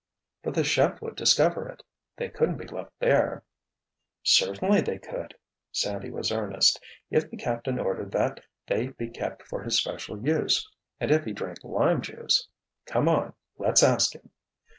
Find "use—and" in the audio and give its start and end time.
10.19-11.11